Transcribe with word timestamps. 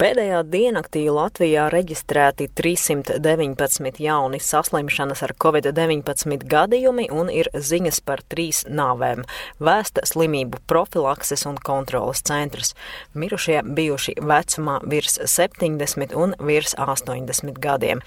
Pēdējā 0.00 0.40
diennaktī 0.48 1.02
Latvijā 1.12 1.66
reģistrēti 1.72 2.46
319 2.56 4.00
jauni 4.00 4.40
saslimšanas 4.40 5.20
ar 5.26 5.34
covid-19 5.44 6.44
gadījumi 6.50 7.06
un 7.12 7.28
ir 7.32 7.48
ziņas 7.52 8.00
par 8.04 8.20
trīs 8.28 8.62
nāvēm- 8.68 9.24
vēsta 9.68 10.04
slimību 10.08 10.60
profilakses 10.66 11.46
un 11.46 11.56
kontrolas 11.56 12.20
centrs. 12.20 12.74
Mirušie 13.14 13.62
bijuši 13.64 14.16
vecumā 14.20 14.80
virs 14.84 15.18
70 15.24 16.12
un 16.16 16.34
virs 16.40 16.74
80 16.76 17.56
gadiem. 17.60 18.00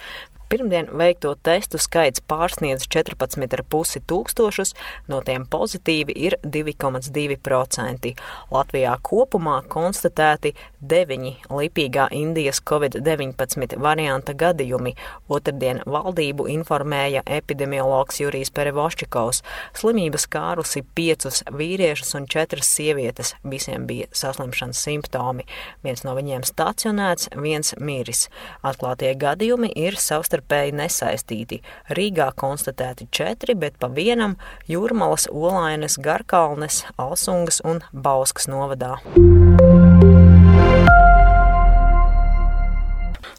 Pirmdien 0.54 0.86
veikto 0.94 1.32
testu 1.42 1.80
skaits 1.82 2.22
pārsniedz 2.30 2.84
14,5 2.94 4.04
tūkstošus, 4.06 4.76
no 5.10 5.18
tiem 5.26 5.48
pozitīvi 5.50 6.14
ir 6.28 6.36
2,2%. 6.46 8.12
Latvijā 8.54 8.92
kopumā 9.02 9.56
konstatēti 9.74 10.52
9 10.92 11.48
lipīgā 11.58 12.06
Indijas 12.14 12.62
covid-19 12.70 13.80
varianta 13.82 14.36
gadījumi. 14.38 14.94
Otradien 15.26 15.80
valdību 15.90 16.46
informēja 16.54 17.26
epidemiologs 17.26 18.22
Jurijs 18.22 18.54
Perevoščikovs. 18.54 19.42
Slimība 19.82 20.22
skārusi 20.22 20.86
5 20.94 21.50
vīriešus 21.50 22.14
un 22.22 22.30
4 22.30 22.62
sievietes. 22.62 23.34
Visiem 23.42 23.90
bija 23.90 24.06
saslimšanas 24.14 24.86
simptomi. 24.86 25.50
Viens 25.82 26.06
no 26.06 26.14
viņiem 26.14 26.46
stacionēts, 26.46 27.34
viens 27.42 27.74
miris. 27.82 28.28
Atklātie 28.62 29.16
gadījumi 29.18 29.74
ir 29.74 29.98
savstarpēji 29.98 30.43
savstarpēji 30.44 30.74
nesaistīti. 30.76 31.62
Rīgā 31.90 32.34
konstatēti 32.36 33.08
četri, 33.12 33.56
bet 33.56 33.78
pa 33.80 33.88
vienam 33.88 34.38
Jūrmalas, 34.68 35.28
Olainas, 35.32 35.98
Garkalnes, 35.98 36.86
Alsungas 36.98 37.62
un 37.64 37.82
Bauskas 37.94 38.48
novadā. 38.48 39.00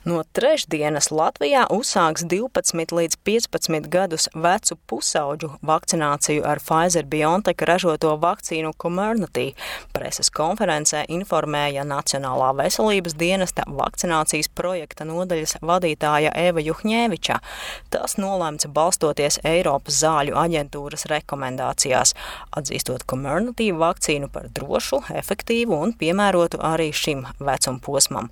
No 0.05 0.19
trešdienas 0.37 1.07
Latvijā 1.09 1.63
uzsāks 1.73 2.27
12 2.29 2.93
līdz 2.93 3.17
15 3.25 3.87
gadus 3.89 4.27
vecu 4.37 4.77
pusauģu 4.91 5.49
vakcināciju 5.65 6.43
ar 6.45 6.61
Pfizer 6.61 7.07
BioNTech 7.09 7.65
ražoto 7.65 8.11
vakcīnu 8.21 8.75
Comirnaty. 8.83 9.55
Preses 9.97 10.29
konferencē 10.29 11.07
informēja 11.09 11.87
Nacionālā 11.89 12.51
veselības 12.59 13.17
dienesta 13.17 13.65
vakcinācijas 13.65 14.51
projekta 14.53 15.09
nodaļas 15.09 15.57
vadītāja 15.65 16.35
Eva 16.37 16.61
Juhņēviča. 16.61 17.41
Tas 17.89 18.19
nolemts 18.21 18.69
balstoties 18.69 19.41
Eiropas 19.41 20.03
zāļu 20.05 20.37
aģentūras 20.37 21.09
rekomendācijās, 21.15 22.13
atzīstot 22.53 23.09
Comirnaty 23.09 23.73
vakcīnu 23.73 24.29
par 24.29 24.53
drošu, 24.53 25.01
efektīvu 25.17 25.81
un 25.81 25.97
piemērotu 25.97 26.61
arī 26.61 26.93
šim 26.93 27.25
vecumposmam. 27.41 28.29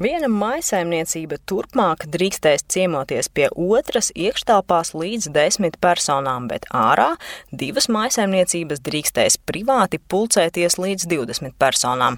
Viena 0.00 0.30
maisaimniecība 0.32 1.36
turpmāk 1.44 2.06
drīkstēs 2.08 2.62
ciemoties 2.72 3.26
pie 3.36 3.50
otras 3.52 4.06
iekštelpās 4.16 4.94
līdz 4.96 5.26
desmit 5.34 5.74
personām, 5.76 6.46
bet 6.48 6.64
ārā 6.72 7.10
divas 7.52 7.84
maisaimniecības 7.92 8.80
drīkstēs 8.86 9.36
privāti 9.44 10.00
pulcēties 10.00 10.78
līdz 10.80 11.04
20 11.10 11.52
personām. 11.60 12.16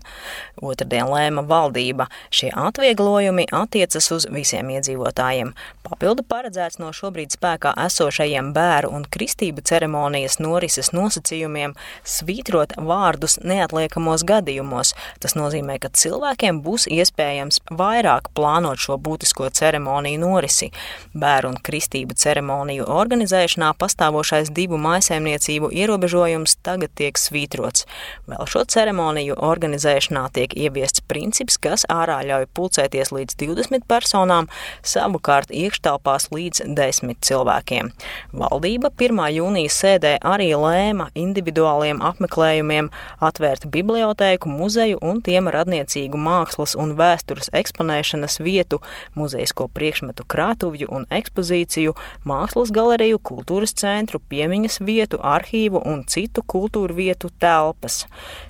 Otradien 0.62 1.10
lēma 1.10 1.42
valdība. 1.50 2.06
Šie 2.30 2.52
atvieglojumi 2.54 3.48
attiecas 3.50 4.06
uz 4.14 4.28
visiem 4.30 4.70
iedzīvotājiem. 4.76 5.50
Papildu 5.82 6.22
paredzēts 6.22 6.78
no 6.78 6.92
šobrīd 6.94 7.34
spēkā 7.34 7.74
esošajiem 7.88 8.52
bēru 8.54 8.92
un 8.94 9.08
kristību 9.10 9.66
ceremonijas 9.66 10.38
norises 10.38 10.92
nosacījumiem 10.94 11.74
svītrot 12.06 12.78
vārdus 12.78 13.40
neatliekamos 13.42 14.22
gadījumos. 14.30 14.94
Tas 15.18 15.34
nozīmē, 15.34 15.80
ka 15.82 15.90
cilvēkiem 15.90 16.62
būs 16.62 16.86
iespējams 16.86 17.58
vairāk 17.78 18.30
plānot 18.36 18.80
šo 18.82 18.98
būtisko 19.00 19.48
ceremoniju 19.54 20.20
norisi. 20.22 20.70
Bēru 21.14 21.52
un 21.52 21.58
kristību 21.64 22.16
ceremoniju 22.18 22.86
organizēšanā 22.90 23.72
pastāvošais 23.80 24.52
divu 24.54 24.78
maisaimniecību 24.82 25.72
ierobežojums 25.82 26.56
tagad 26.66 26.94
tiek 26.98 27.18
svītrots. 27.20 27.86
Vēl 28.30 28.48
šo 28.48 28.64
ceremoniju 28.74 29.36
organizēšanā 29.42 30.24
tiek 30.36 30.56
ieviests 30.56 31.04
princips, 31.08 31.58
kas 31.62 31.86
ārā 31.92 32.20
ļauj 32.28 32.48
pulcēties 32.56 33.12
līdz 33.14 33.38
20 33.42 33.86
personām, 33.90 34.48
savukārt 34.86 35.52
iekštelpās 35.52 36.30
līdz 36.34 36.64
10 36.78 37.20
cilvēkiem. 37.26 37.92
Valdība 38.32 38.92
1. 38.96 39.22
jūnija 39.36 39.72
sēdē 39.72 40.14
arī 40.22 40.52
lēma 40.58 41.08
individuāliem 41.18 42.02
apmeklējumiem 42.04 42.90
atvērt 43.22 43.66
bibliotēku, 43.72 44.50
muzeju 44.50 45.00
un 45.02 45.22
tiem 45.24 45.50
radniecīgu 45.52 46.18
mākslas 46.18 46.76
un 46.78 46.94
vēstures 46.98 47.50
eksponēšanas 47.62 48.40
vietu, 48.42 48.82
muzejisko 49.18 49.68
priekšmetu 49.72 50.26
krātuvju 50.28 50.90
un 50.92 51.06
ekspozīciju, 51.14 51.94
mākslas 52.28 52.72
galeriju, 52.74 53.20
kultūras 53.22 53.74
centru, 53.78 54.20
piemiņas 54.32 54.80
vietu, 54.84 55.20
arhīvu 55.22 55.82
un 55.88 56.04
citu 56.10 56.44
kultūru 56.54 56.98
vietu 56.98 57.32
telpas. 57.42 58.02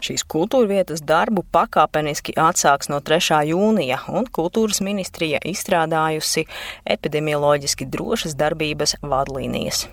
Šīs 0.03 0.27
kultūra 0.27 0.71
vietas 0.73 1.05
darbu 1.07 1.47
pakāpeniski 1.55 2.37
atsāks 2.41 2.91
no 2.93 3.01
3. 3.05 3.43
jūnija, 3.53 4.03
un 4.11 4.27
kultūras 4.27 4.83
ministrija 4.85 5.43
izstrādājusi 5.47 6.47
epidemioloģiski 6.97 7.91
drošas 7.93 8.39
darbības 8.39 8.99
vadlīnijas. 9.03 9.87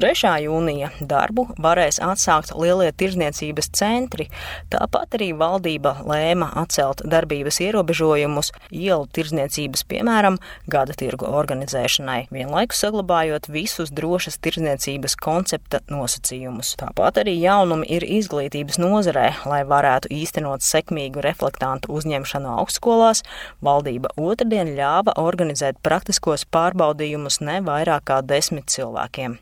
3. 0.00 0.30
jūnija 0.46 0.88
darbu 1.04 1.42
varēs 1.60 1.98
atsākt 2.00 2.54
lielie 2.56 2.88
tirzniecības 2.96 3.66
centri, 3.76 4.30
tāpat 4.72 5.18
arī 5.18 5.26
valdība 5.36 5.92
lēma 6.08 6.46
atcelt 6.56 7.02
darbības 7.04 7.58
ierobežojumus 7.66 8.48
ielu 8.72 9.04
tirzniecības, 9.12 9.82
piemēram, 9.90 10.38
gada 10.72 10.96
tirgu 10.96 11.28
organizēšanai, 11.28 12.30
vienlaikus 12.32 12.80
saglabājot 12.80 13.50
visus 13.52 13.92
drošas 13.92 14.40
tirzniecības 14.40 15.18
koncepta 15.20 15.82
nosacījumus. 15.92 16.72
Tāpat 16.80 17.20
arī 17.26 17.36
jaunumi 17.42 17.90
ir 17.92 18.08
izglītības 18.08 18.80
nozarē, 18.80 19.26
lai 19.52 19.60
varētu 19.68 20.14
īstenot 20.16 20.64
sekmīgu 20.64 21.20
reflektantu 21.28 21.92
uzņemšanu 22.00 22.56
augstskolās, 22.56 23.20
valdība 23.60 24.14
otrdien 24.16 24.72
ļāva 24.80 25.18
organizēt 25.20 25.84
praktiskos 25.84 26.48
pārbaudījumus 26.48 27.42
ne 27.44 27.60
vairāk 27.68 28.08
kā 28.08 28.24
desmit 28.24 28.72
cilvēkiem. 28.72 29.36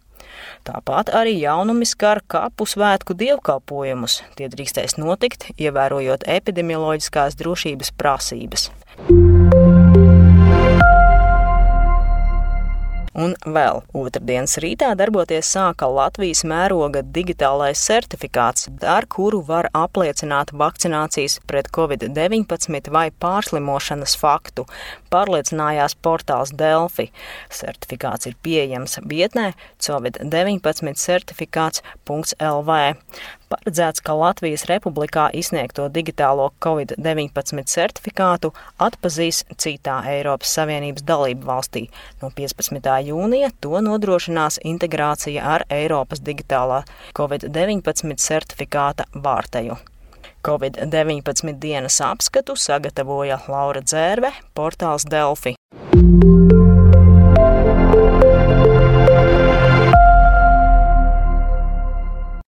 Tāpat 0.68 1.12
arī 1.14 1.36
jaunumi 1.40 1.86
skar 1.88 2.22
kapu 2.26 2.66
svētku 2.68 3.16
dievkalpojumus. 3.18 4.22
Tie 4.36 4.50
drīkstēs 4.52 4.98
notikt, 5.00 5.50
ievērojot 5.56 6.28
epidemioloģiskās 6.38 7.38
drošības 7.40 7.94
prasības. 7.98 8.70
Un 13.18 13.32
vēl 13.42 13.80
otrdienas 13.98 14.52
rītā 14.62 14.92
darboties 14.94 15.48
sāka 15.50 15.88
Latvijas 15.90 16.44
mēroga 16.46 17.00
digitālais 17.02 17.80
certifikāts, 17.82 18.68
ar 18.86 19.08
kuru 19.10 19.40
var 19.48 19.66
apliecināt 19.74 20.52
vakcinācijas 20.54 21.40
pret 21.50 21.66
covid-19 21.74 22.92
vai 22.94 23.08
pārslimošanas 23.24 24.14
faktu, 24.20 24.68
pārliecinājās 25.10 25.98
portāls 25.98 26.54
Delfi. 26.62 27.08
Certifikāts 27.50 28.30
ir 28.30 28.38
pieejams 28.44 29.00
vietnē 29.10 29.50
covid-19 29.82 30.94
certifikāts.lv. 31.02 32.78
Paredzēts, 33.48 34.02
ka 34.04 34.12
Latvijas 34.12 34.66
Republikā 34.68 35.30
izsniegto 35.32 35.86
digitālo 35.88 36.50
Covid-19 36.60 37.64
certifikātu 37.72 38.50
atpazīs 38.84 39.38
citā 39.56 40.02
Eiropas 40.10 40.52
Savienības 40.58 41.06
dalību 41.08 41.48
valstī. 41.48 41.86
No 42.20 42.28
15. 42.36 43.08
Jūnija 43.18 43.50
to 43.60 43.80
nodrošinās 43.82 44.60
integrācija 44.64 45.44
ar 45.54 45.66
Eiropas 45.70 46.22
digitālā 46.24 46.82
Covid-19 47.18 48.14
certifikāta 48.22 49.08
vārteju. 49.14 49.78
Covid-19 50.46 51.58
dienas 51.58 51.98
apskatu 52.04 52.54
sagatavoja 52.56 53.40
Laura 53.50 53.82
Dzērve, 53.82 54.32
portāls 54.54 55.08
Delfi. 55.10 55.56